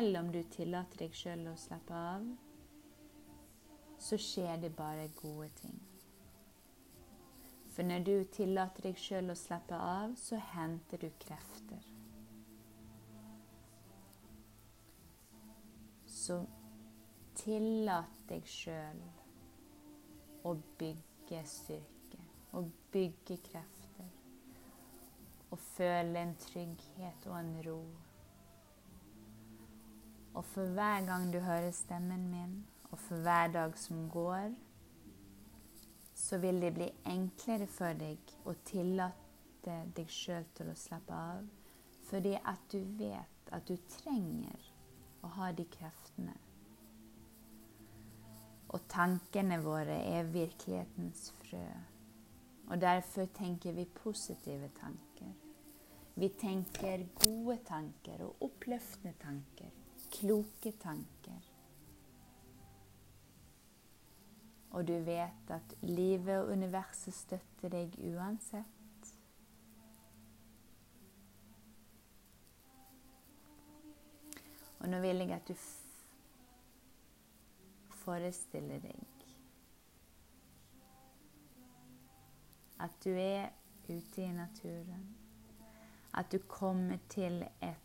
Selv 0.03 0.17
om 0.17 0.31
du 0.31 0.41
tillater 0.51 0.99
deg 0.99 1.13
sjøl 1.15 1.45
å 1.47 1.51
slappe 1.55 1.95
av, 1.95 2.23
så 4.03 4.17
skjer 4.19 4.57
det 4.59 4.73
bare 4.75 5.05
gode 5.15 5.47
ting. 5.61 5.77
For 7.71 7.87
når 7.87 8.03
du 8.09 8.11
tillater 8.35 8.89
deg 8.89 8.99
sjøl 8.99 9.31
å 9.31 9.37
slappe 9.39 9.79
av, 9.79 10.17
så 10.19 10.41
henter 10.49 11.05
du 11.05 11.07
krefter. 11.23 11.87
Så 16.17 16.41
tillat 17.39 18.23
deg 18.27 18.53
sjøl 18.59 19.03
å 20.43 20.57
bygge 20.83 21.45
styrke, 21.47 22.25
å 22.51 22.67
bygge 22.91 23.39
krefter. 23.47 24.15
Og 25.47 25.69
føle 25.77 26.27
en 26.27 26.41
trygghet 26.51 27.31
og 27.31 27.39
en 27.45 27.61
ro. 27.69 27.83
Og 30.33 30.45
for 30.45 30.65
hver 30.65 31.05
gang 31.05 31.33
du 31.33 31.39
hører 31.39 31.71
stemmen 31.71 32.29
min, 32.29 32.63
og 32.91 32.99
for 32.99 33.15
hver 33.15 33.51
dag 33.53 33.77
som 33.77 34.09
går, 34.09 34.53
så 36.13 36.37
vil 36.37 36.61
det 36.61 36.73
bli 36.73 36.87
enklere 37.05 37.67
for 37.67 37.93
deg 37.97 38.33
å 38.45 38.53
tillate 38.65 39.77
deg 39.95 40.09
sjøl 40.09 40.45
til 40.57 40.71
å 40.71 40.77
slappe 40.77 41.17
av, 41.17 41.45
fordi 42.09 42.33
at 42.37 42.65
du 42.71 42.79
vet 42.99 43.53
at 43.53 43.67
du 43.67 43.77
trenger 43.97 44.69
å 45.23 45.31
ha 45.37 45.51
de 45.51 45.65
kreftene. 45.77 46.35
Og 48.73 48.87
tankene 48.89 49.59
våre 49.61 49.99
er 50.15 50.31
virkelighetens 50.33 51.27
frø. 51.43 51.65
Og 52.71 52.81
derfor 52.81 53.29
tenker 53.37 53.75
vi 53.77 53.85
positive 53.85 54.71
tanker. 54.79 55.33
Vi 56.15 56.29
tenker 56.39 57.05
gode 57.21 57.59
tanker 57.67 58.25
og 58.25 58.45
oppløftende 58.47 59.13
tanker. 59.21 59.82
Kloke 60.13 60.71
tanker. 60.81 61.49
Og 64.73 64.87
du 64.87 64.93
vet 65.05 65.53
at 65.53 65.75
livet 65.81 66.39
og 66.41 66.51
universet 66.53 67.13
støtter 67.13 67.73
deg 67.73 67.97
uansett. 68.09 69.09
Og 74.79 74.89
nå 74.91 74.99
vil 74.99 75.23
jeg 75.23 75.35
at 75.37 75.47
du 75.47 75.55
forestiller 78.03 78.81
deg 78.83 79.13
at 82.83 83.03
du 83.03 83.09
er 83.15 83.49
ute 83.89 84.21
i 84.21 84.31
naturen. 84.31 85.15
At 86.13 86.31
du 86.31 86.37
kommer 86.47 86.97
til 87.09 87.43
et 87.61 87.82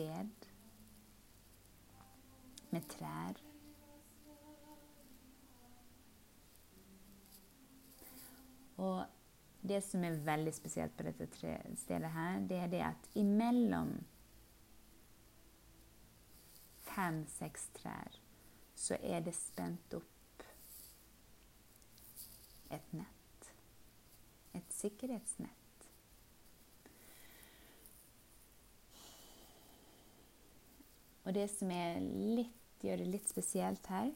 sted 0.00 0.48
med 2.70 2.86
trær. 2.88 3.40
Og 8.76 9.04
det 9.60 9.82
som 9.84 10.04
er 10.04 10.22
veldig 10.24 10.54
spesielt 10.56 10.96
på 10.96 11.04
dette 11.04 11.28
stedet 11.76 12.12
her, 12.14 12.40
det 12.48 12.62
er 12.62 12.72
det 12.72 12.82
at 12.86 13.10
imellom 13.14 13.92
fem-seks 16.88 17.68
trær, 17.76 18.20
så 18.74 18.96
er 19.02 19.20
det 19.20 19.36
spent 19.36 19.94
opp 20.00 20.44
et 22.72 22.92
nett. 22.96 23.52
Et 24.56 24.72
sikkerhetsnett. 24.80 25.59
Og 31.24 31.34
det 31.36 31.46
som 31.52 31.70
litt, 31.70 32.56
gjør 32.80 33.02
det 33.02 33.08
litt 33.12 33.28
spesielt 33.28 33.86
her, 33.92 34.12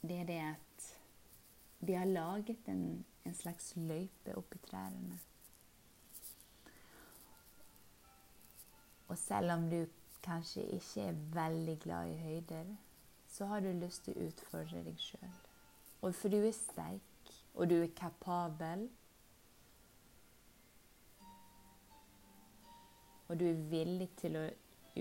det 0.00 0.22
er 0.22 0.28
det 0.28 0.38
at 0.40 0.86
de 1.84 1.96
har 1.96 2.08
laget 2.08 2.68
en, 2.72 3.04
en 3.24 3.34
slags 3.36 3.74
løype 3.76 4.36
oppi 4.36 4.60
trærne. 4.64 5.18
Og 9.08 9.18
selv 9.18 9.52
om 9.52 9.66
du 9.70 9.84
kanskje 10.24 10.62
ikke 10.76 11.02
er 11.10 11.20
veldig 11.34 11.76
glad 11.84 12.12
i 12.12 12.16
høyder, 12.16 12.64
så 13.28 13.46
har 13.46 13.60
du 13.60 13.72
lyst 13.72 14.04
til 14.04 14.16
å 14.16 14.28
utfordre 14.28 14.84
deg 14.86 15.00
sjøl. 15.02 15.36
Og 16.00 16.14
for 16.14 16.32
du 16.32 16.38
er 16.40 16.54
sterk, 16.56 17.32
og 17.54 17.68
du 17.70 17.76
er 17.82 17.92
kapabel, 17.96 18.88
og 23.28 23.40
du 23.40 23.46
er 23.46 23.64
villig 23.70 24.08
til 24.18 24.38
å 24.40 24.46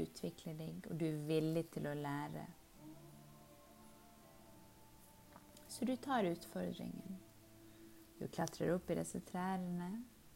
utvikle 0.03 0.53
deg, 0.57 0.88
og 0.89 0.99
du 0.99 1.05
er 1.09 1.25
villig 1.29 1.65
til 1.73 1.88
å 1.89 1.95
lære. 1.97 2.45
Så 5.69 5.85
du 5.85 5.95
tar 5.95 6.27
utfordringen. 6.27 7.19
Du 8.19 8.27
klatrer 8.27 8.73
opp 8.73 8.89
i 8.91 8.97
disse 8.99 9.21
trærne 9.29 9.91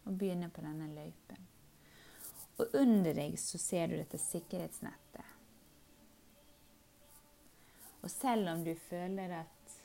og 0.05 0.15
begynner 0.19 0.51
på 0.53 0.63
denne 0.63 0.87
løypen. 0.93 1.49
Og 2.61 2.75
under 2.77 3.15
deg 3.17 3.35
så 3.41 3.57
ser 3.57 3.89
du 3.89 3.97
dette 3.97 4.19
sikkerhetsnettet. 4.21 5.31
Og 8.03 8.11
selv 8.11 8.51
om 8.51 8.63
du 8.63 8.73
føler 8.89 9.39
at 9.39 9.77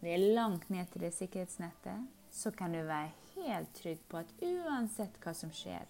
det 0.00 0.14
er 0.14 0.34
langt 0.36 0.68
ned 0.72 0.88
til 0.92 1.06
det 1.06 1.14
sikkerhetsnettet, 1.16 2.08
så 2.34 2.50
kan 2.50 2.72
du 2.74 2.82
være 2.82 3.12
helt 3.34 3.74
trygg 3.78 4.00
på 4.10 4.20
at 4.20 4.32
uansett 4.42 5.20
hva 5.22 5.32
som 5.36 5.52
skjer, 5.54 5.86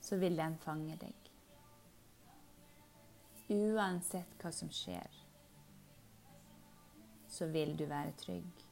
så 0.00 0.16
vil 0.16 0.38
den 0.38 0.56
fange 0.62 0.96
deg. 0.98 1.27
Uansett 3.48 4.34
hva 4.42 4.50
som 4.52 4.68
skjer, 4.68 5.14
så 7.32 7.46
vil 7.48 7.72
du 7.78 7.86
være 7.88 8.12
trygg. 8.20 8.64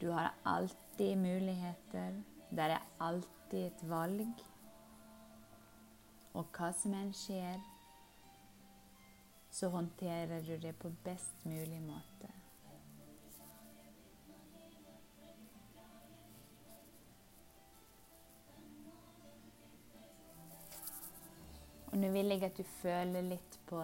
Du 0.00 0.10
har 0.10 0.34
alltid 0.42 1.16
muligheter. 1.16 2.22
Det 2.50 2.68
er 2.68 2.84
alltid 3.00 3.66
et 3.66 3.88
valg. 3.88 4.44
Og 6.38 6.44
hva 6.54 6.68
som 6.76 6.94
enn 6.94 7.10
skjer, 7.16 7.58
så 9.50 9.72
håndterer 9.72 10.44
du 10.46 10.54
det 10.62 10.76
på 10.78 10.92
best 11.04 11.48
mulig 11.48 11.80
måte. 11.82 12.37
Og 21.98 22.02
nå 22.04 22.12
vil 22.14 22.30
jeg 22.30 22.44
at 22.46 22.54
du 22.54 22.62
føler 22.78 23.24
litt 23.26 23.56
på 23.66 23.80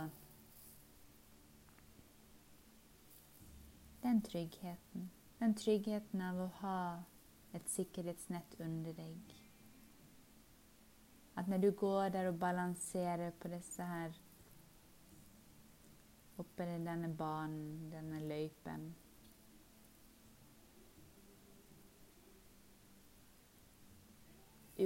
den 4.05 4.21
tryggheten. 4.23 5.09
Den 5.41 5.57
tryggheten 5.59 6.23
av 6.23 6.39
å 6.45 6.47
ha 6.61 6.77
et 7.59 7.67
sikkerhetsnett 7.75 8.55
under 8.63 8.95
deg. 8.95 9.35
At 11.35 11.51
når 11.51 11.65
du 11.67 11.69
går 11.83 12.15
der 12.15 12.31
og 12.31 12.39
balanserer 12.39 13.35
på 13.43 13.51
disse 13.51 13.91
her 13.91 14.15
oppe 16.39 16.71
i 16.71 16.81
denne 16.87 17.11
banen, 17.19 17.91
denne 17.91 18.23
løypen. 18.31 18.93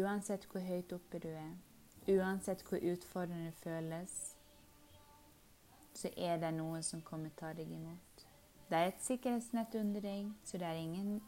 Uansett 0.00 0.48
hvor 0.48 0.64
høyt 0.64 0.96
oppe 0.96 1.20
du 1.20 1.34
er, 1.34 1.58
uansett 2.08 2.62
hvor 2.68 2.82
utfordrende 2.92 3.50
det 3.50 3.54
føles, 3.62 4.14
så 5.94 6.10
er 6.16 6.38
det 6.38 6.52
noen 6.54 6.82
som 6.86 7.02
kommer 7.02 7.32
ta 7.36 7.52
deg 7.56 7.70
imot. 7.74 8.26
Det 8.68 8.76
er 8.78 8.90
et 8.90 9.02
sikkerhetsnett 9.02 9.74
under 9.80 10.04
deg, 10.04 10.28
så 10.44 10.60
det 10.60 10.68
er 10.68 10.80
ingen 10.82 11.20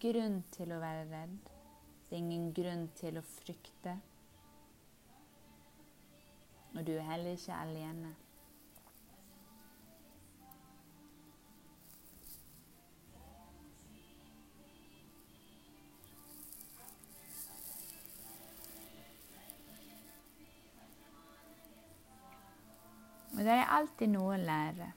grunn 0.00 0.42
til 0.54 0.72
å 0.72 0.80
være 0.82 1.08
redd. 1.10 1.50
Det 2.08 2.16
er 2.16 2.22
ingen 2.22 2.52
grunn 2.56 2.86
til 2.96 3.18
å 3.20 3.24
frykte. 3.26 3.98
Og 6.76 6.86
du 6.86 6.94
er 6.94 7.04
heller 7.10 7.36
ikke 7.36 7.58
alene. 7.58 8.14
Det 23.48 23.54
er 23.56 23.70
alltid 23.78 24.12
noe 24.12 24.34
å 24.34 24.40
lære. 24.42 24.90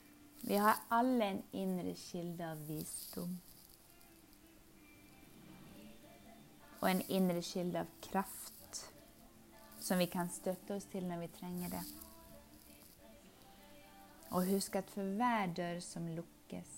Vi 0.44 0.58
har 0.60 0.82
alle 0.92 1.28
en 1.32 1.42
indre 1.56 1.94
kilde 1.96 2.50
av 2.52 2.64
visdom. 2.68 3.38
Og 6.82 6.88
en 6.90 7.04
indre 7.14 7.44
kilde 7.46 7.86
av 7.86 7.94
kraft 8.04 8.82
som 9.80 10.02
vi 10.02 10.10
kan 10.12 10.30
støtte 10.30 10.76
oss 10.76 10.90
til 10.92 11.08
når 11.08 11.24
vi 11.24 11.32
trenger 11.38 11.78
det. 11.78 11.84
Og 14.32 14.52
husk 14.52 14.76
at 14.82 14.92
for 14.92 15.16
hver 15.16 15.56
dør 15.56 15.80
som 15.86 16.12
lukkes, 16.12 16.76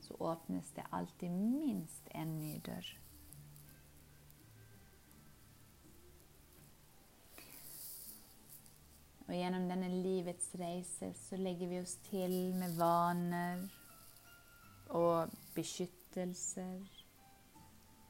så 0.00 0.16
åpnes 0.32 0.72
det 0.76 0.88
alltid 0.92 1.30
minst 1.30 2.08
en 2.14 2.38
ny 2.40 2.56
dør. 2.64 2.88
Og 9.28 9.34
gjennom 9.36 9.68
denne 9.70 9.88
livets 10.02 10.50
reise 10.60 11.12
så 11.16 11.38
legger 11.38 11.70
vi 11.70 11.78
oss 11.82 11.94
til 12.08 12.34
med 12.58 12.74
vaner 12.78 13.62
og 14.92 15.30
beskyttelser 15.54 16.82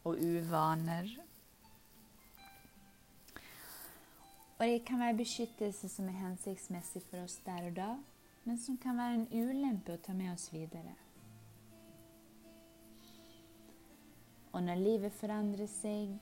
og 0.04 0.16
uvaner. 0.18 1.10
Og 4.58 4.66
det 4.66 4.84
kan 4.86 5.00
være 5.02 5.16
beskyttelse 5.18 5.88
som 5.90 6.08
er 6.08 6.20
hensiktsmessig 6.22 7.02
for 7.10 7.22
oss 7.24 7.40
der 7.46 7.68
og 7.70 7.76
da, 7.76 7.92
men 8.44 8.58
som 8.58 8.78
kan 8.78 8.98
være 8.98 9.20
en 9.20 9.30
ulempe 9.30 9.96
å 9.96 10.02
ta 10.02 10.14
med 10.14 10.32
oss 10.34 10.48
videre. 10.54 10.94
Og 14.52 14.62
når 14.62 14.78
livet 14.78 15.14
forandrer 15.16 15.70
seg, 15.70 16.14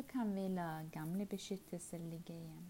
så 0.00 0.06
kan 0.08 0.34
vi 0.34 0.48
la 0.48 0.82
gamle 0.92 1.26
beskyttelser 1.26 1.98
ligge 1.98 2.32
igjen. 2.32 2.68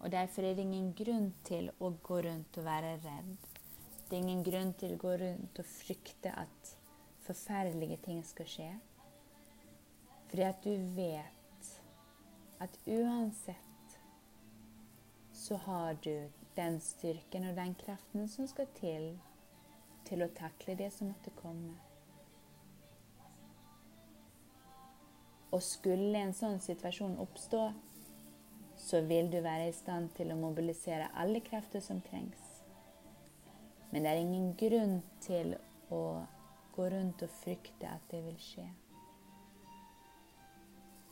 Og 0.00 0.12
Derfor 0.12 0.42
er 0.42 0.54
det 0.54 0.64
ingen 0.64 0.94
grunn 0.96 1.26
til 1.44 1.66
å 1.78 1.90
gå 2.02 2.20
rundt 2.24 2.56
og 2.56 2.64
være 2.64 2.94
redd. 3.02 3.34
Det 4.08 4.16
er 4.16 4.22
ingen 4.22 4.40
grunn 4.46 4.72
til 4.80 4.94
å 4.94 5.00
gå 5.02 5.12
rundt 5.20 5.60
og 5.60 5.68
frykte 5.68 6.32
at 6.32 6.70
forferdelige 7.26 7.98
ting 8.06 8.22
skal 8.24 8.48
skje. 8.48 8.68
Fordi 10.30 10.46
at 10.46 10.64
du 10.64 10.72
vet 10.96 11.68
at 12.64 12.78
uansett 12.86 13.98
så 15.36 15.58
har 15.66 16.00
du 16.00 16.30
den 16.56 16.80
styrken 16.80 17.50
og 17.50 17.60
den 17.60 17.76
kraften 17.84 18.24
som 18.28 18.48
skal 18.48 18.72
til 18.80 19.10
til 20.08 20.24
å 20.24 20.32
takle 20.32 20.78
det 20.80 20.88
som 20.96 21.12
måtte 21.12 21.34
komme. 21.42 21.76
Og 25.52 25.62
skulle 25.64 26.20
en 26.20 26.34
sånn 26.36 26.58
situasjon 26.60 27.16
oppstå, 27.22 27.62
så 28.78 29.00
vil 29.08 29.30
du 29.32 29.40
være 29.42 29.68
i 29.68 29.76
stand 29.76 30.12
til 30.16 30.32
å 30.32 30.38
mobilisere 30.38 31.08
alle 31.18 31.40
krefter 31.44 31.82
som 31.84 32.02
trengs. 32.04 32.42
Men 33.90 34.04
det 34.04 34.10
er 34.10 34.20
ingen 34.20 34.52
grunn 34.60 34.98
til 35.24 35.54
å 35.94 36.02
gå 36.76 36.90
rundt 36.92 37.24
og 37.24 37.32
frykte 37.40 37.88
at 37.90 38.04
det 38.12 38.20
vil 38.26 38.36
skje. 38.42 38.66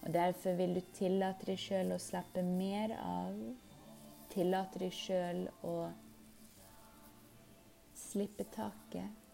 Og 0.07 0.12
Derfor 0.14 0.55
vil 0.55 0.77
du 0.77 0.83
tillate 0.94 1.49
deg 1.49 1.59
sjøl 1.59 1.94
å 1.96 1.99
slappe 1.99 2.44
mer 2.46 2.92
av. 3.01 3.38
Tillate 4.31 4.79
deg 4.85 4.92
sjøl 4.94 5.40
å 5.66 5.77
slippe 7.99 8.46
taket. 8.55 9.25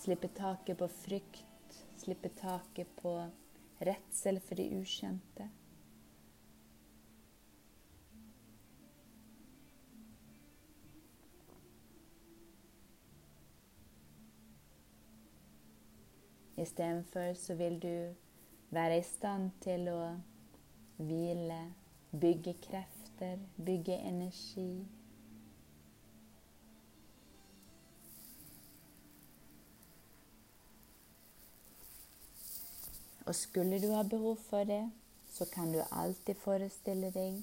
Slippe 0.00 0.32
taket 0.34 0.80
på 0.80 0.88
frykt. 0.90 1.78
Slippe 2.00 2.32
taket 2.40 2.90
på 2.98 3.14
redsel 3.80 4.40
for 4.40 4.54
det 4.54 4.68
ukjente. 4.76 5.48
Istedenfor 16.60 17.32
så 17.34 17.54
vil 17.54 17.82
du 17.82 18.14
være 18.70 18.98
i 18.98 19.02
stand 19.02 19.50
til 19.64 19.88
å 19.88 20.00
hvile, 21.00 21.60
bygge 22.12 22.52
krefter, 22.60 23.38
bygge 23.56 23.96
energi. 23.96 24.84
Og 33.26 33.34
skulle 33.34 33.80
du 33.82 33.90
ha 33.92 34.02
behov 34.02 34.36
for 34.36 34.64
det, 34.64 34.90
så 35.30 35.46
kan 35.54 35.72
du 35.72 35.80
alltid 35.90 36.34
forestille 36.34 37.10
deg 37.14 37.42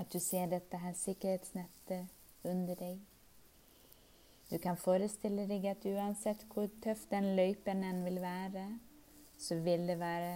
at 0.00 0.12
du 0.12 0.18
ser 0.22 0.46
dette 0.46 0.78
her 0.80 0.94
sikkerhetsnettet 0.96 2.06
under 2.44 2.74
deg. 2.78 2.98
Du 4.50 4.58
kan 4.58 4.76
forestille 4.76 5.46
deg 5.46 5.66
at 5.70 5.84
uansett 5.86 6.46
hvor 6.54 6.70
tøff 6.82 7.04
den 7.10 7.34
løypen 7.36 7.84
enn 7.86 8.02
vil 8.06 8.18
være, 8.22 8.64
så 9.38 9.60
vil 9.62 9.86
det 9.90 9.98
være 10.00 10.34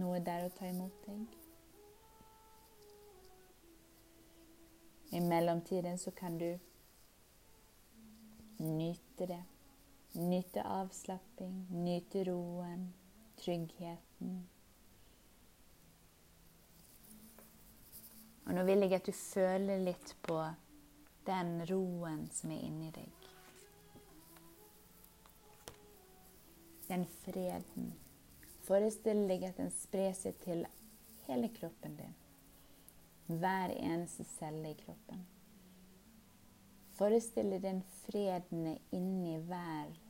noe 0.00 0.18
der 0.24 0.46
å 0.46 0.52
ta 0.56 0.70
imot 0.70 1.06
deg. 1.06 1.38
I 5.12 5.20
mellomtiden 5.20 5.98
så 6.00 6.10
kan 6.16 6.38
du 6.40 6.50
nyte 8.58 9.26
det. 9.28 9.42
Nyte 10.12 10.62
avslapping, 10.62 11.66
nyte 11.70 12.24
roen, 12.24 12.90
tryggheten. 13.40 14.34
Og 18.44 18.54
nå 18.54 18.64
vil 18.68 18.84
jeg 18.84 18.98
at 18.98 19.08
du 19.08 19.14
føler 19.16 19.80
litt 19.86 20.12
på 20.26 20.36
den 21.24 21.62
roen 21.70 22.26
som 22.34 22.52
er 22.52 22.64
inni 22.66 22.90
deg. 22.92 23.28
Den 26.90 27.06
freden. 27.22 27.92
Forestill 28.66 29.24
deg 29.30 29.46
at 29.48 29.56
den 29.62 29.72
sprer 29.72 30.12
seg 30.18 30.36
til 30.44 30.66
hele 31.24 31.48
kroppen 31.56 31.96
din. 31.96 32.16
Hver 33.32 33.72
eneste 33.78 34.28
celle 34.36 34.74
i 34.74 34.80
kroppen. 34.84 35.24
Forestill 36.98 37.54
deg 37.54 37.64
den 37.64 37.84
freden 38.02 38.74
er 38.74 38.80
inni 38.92 39.38
hver 39.48 40.01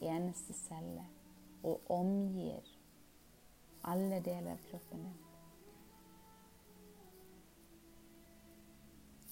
eneste 0.00 0.54
celle 0.56 1.06
og 1.62 1.90
omgir 1.90 2.74
alle 3.88 4.20
deler 4.20 4.52
av 4.52 4.62
kroppen 4.70 5.02
din. 5.02 5.16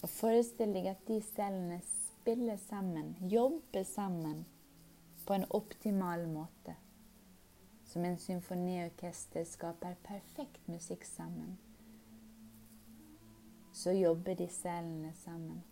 Og 0.03 0.11
Forestill 0.13 0.75
deg 0.77 0.91
at 0.93 1.07
de 1.09 1.21
cellene 1.25 1.81
spiller 1.87 2.59
sammen, 2.63 3.15
jobber 3.31 3.83
sammen 3.89 4.45
på 5.27 5.35
en 5.35 5.47
optimal 5.51 6.27
måte. 6.31 6.77
Som 7.87 8.05
en 8.05 8.19
symfoniorkester 8.19 9.47
skaper 9.47 9.97
perfekt 10.03 10.69
musikk 10.69 11.07
sammen. 11.07 11.57
Så 13.73 13.95
jobber 13.97 14.35
de 14.35 14.49
cellene 14.51 15.13
sammen. 15.15 15.63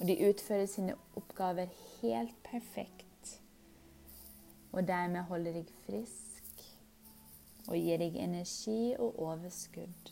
Og 0.00 0.06
de 0.08 0.18
utfører 0.28 0.66
sine 0.68 0.94
oppgaver 1.16 1.72
helt 2.02 2.36
perfekt 2.44 3.06
og 4.76 4.88
dermed 4.88 5.22
holder 5.30 5.54
deg 5.56 5.70
frisk 5.86 6.64
og 7.66 7.78
gir 7.80 7.96
deg 8.02 8.16
energi 8.20 8.92
og 9.00 9.16
overskudd. 9.24 10.10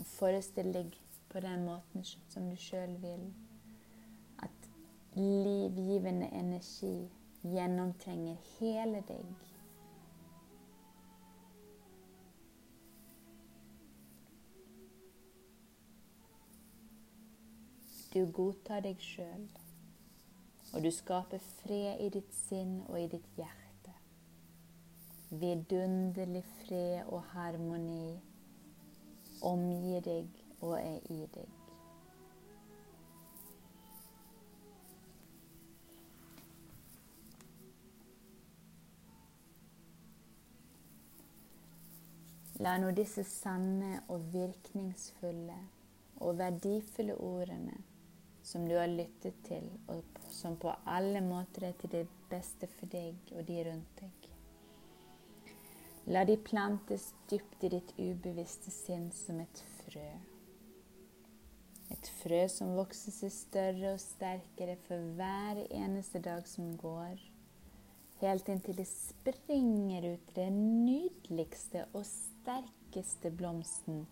Og 0.00 0.06
Forestill 0.16 0.72
deg 0.74 0.96
på 1.30 1.40
den 1.44 1.62
måten 1.68 2.04
som 2.04 2.48
du 2.50 2.56
sjøl 2.58 2.96
vil, 3.04 3.22
at 4.42 4.68
livgivende 5.14 6.28
energi 6.34 6.96
gjennomtrenger 7.46 8.42
hele 8.58 9.04
deg. 9.06 9.30
Du 18.16 18.22
godtar 18.32 18.80
deg 18.80 18.96
sjøl, 19.04 19.42
og 20.72 20.80
du 20.80 20.88
skaper 20.88 21.42
fred 21.58 21.98
i 22.00 22.06
ditt 22.14 22.30
sinn 22.32 22.78
og 22.86 22.94
i 22.96 23.08
ditt 23.12 23.26
hjerte. 23.36 23.92
Vidunderlig 25.28 26.40
fred 26.62 27.10
og 27.12 27.26
harmoni 27.34 28.14
omgir 29.44 30.00
deg 30.06 30.38
og 30.62 30.78
er 30.78 31.10
i 31.12 31.26
deg. 31.34 31.50
La 42.64 42.78
nå 42.80 42.94
disse 42.96 43.26
sanne 43.28 44.00
og 44.08 44.24
virkningsfulle 44.32 45.58
og 46.24 46.40
verdifulle 46.40 47.18
ordene 47.20 47.76
som 48.46 48.68
du 48.68 48.76
har 48.78 48.86
lyttet 48.86 49.34
til, 49.46 49.66
og 49.90 50.04
som 50.30 50.54
på 50.62 50.70
alle 50.86 51.20
måter 51.24 51.66
er 51.66 51.76
til 51.80 51.90
det 51.90 52.04
beste 52.30 52.68
for 52.78 52.86
deg 52.92 53.34
og 53.34 53.42
de 53.48 53.58
rundt 53.66 54.00
deg. 54.00 54.28
La 56.14 56.22
de 56.28 56.36
plantes 56.38 57.08
dypt 57.26 57.64
i 57.66 57.72
ditt 57.72 57.90
ubevisste 57.98 58.70
sinn 58.70 59.08
som 59.10 59.40
et 59.42 59.62
frø. 59.80 60.06
Et 61.90 62.10
frø 62.20 62.44
som 62.50 62.76
vokser 62.78 63.14
seg 63.14 63.34
større 63.34 63.96
og 63.96 64.02
sterkere 64.02 64.78
for 64.86 65.02
hver 65.18 65.64
eneste 65.66 66.22
dag 66.22 66.46
som 66.46 66.76
går, 66.78 67.18
helt 68.22 68.54
inntil 68.54 68.78
det 68.78 68.86
springer 68.92 70.06
ut 70.12 70.32
den 70.38 70.62
nydeligste 70.86 71.88
og 71.92 72.06
sterkeste 72.06 73.34
blomsten 73.34 74.04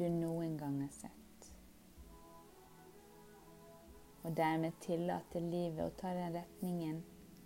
du 0.00 0.06
noen 0.08 0.56
gang 0.56 0.80
har 0.86 0.92
sett. 0.96 1.17
Og 4.22 4.34
dermed 4.36 4.76
tillate 4.82 5.40
livet 5.40 5.84
å 5.84 5.94
ta 6.00 6.12
den 6.16 6.34
retningen 6.34 7.02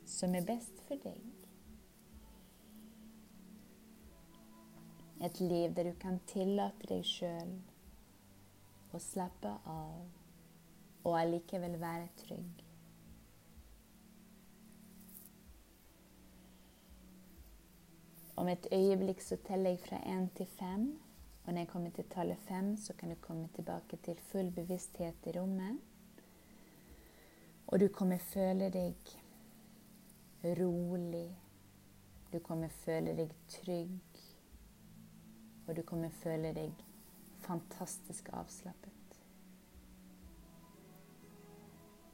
som 0.09 0.35
er 0.35 0.47
best 0.47 0.81
for 0.87 1.01
deg. 1.05 1.21
Et 5.23 5.41
liv 5.41 5.75
der 5.77 5.93
du 5.93 5.95
kan 6.03 6.19
tillate 6.27 6.89
deg 6.91 7.05
sjøl 7.07 7.55
å 8.93 9.01
slappe 9.01 9.53
av 9.71 11.07
og 11.07 11.15
allikevel 11.19 11.79
være 11.83 12.09
trygg. 12.25 12.63
Om 18.43 18.49
et 18.49 18.67
øyeblikk 18.73 19.23
så 19.23 19.37
teller 19.47 19.75
jeg 19.75 19.83
fra 19.85 20.03
én 20.09 20.29
til 20.35 20.47
fem. 20.59 20.87
Og 21.45 21.53
når 21.53 21.61
jeg 21.61 21.69
kommer 21.69 21.91
til 21.91 22.05
tallet 22.11 22.39
fem, 22.49 22.77
så 22.77 22.95
kan 22.99 23.11
du 23.11 23.17
komme 23.21 23.49
tilbake 23.55 23.99
til 24.03 24.19
full 24.31 24.51
bevissthet 24.55 25.27
i 25.27 25.35
rommet. 25.39 25.79
Og 27.73 27.81
du 27.81 27.89
kommer 27.89 28.19
føle 28.19 28.69
deg 28.69 29.13
rolig. 30.45 31.29
Du 32.33 32.39
kommer 32.39 32.69
føle 32.69 33.15
deg 33.17 33.31
trygg. 33.49 34.19
Og 35.67 35.77
du 35.77 35.83
kommer 35.83 36.11
føle 36.21 36.51
deg 36.53 36.83
fantastisk 37.41 38.29
avslappet. 38.33 39.17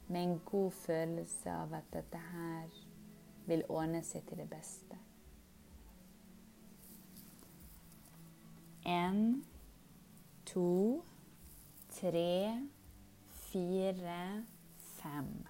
Med 0.07 0.23
en 0.23 0.39
god 0.45 0.71
følelse 0.71 1.51
av 1.51 1.73
at 1.73 1.91
dette 1.93 2.21
her 2.31 2.79
vil 3.45 3.65
ordne 3.69 3.99
seg 4.03 4.23
til 4.29 4.39
det 4.39 4.47
beste. 4.49 4.97
En, 8.87 9.43
to, 10.47 11.03
tre, 11.99 12.55
fire, 13.51 14.45
fem. 15.01 15.48